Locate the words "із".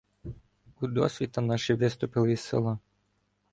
2.31-2.39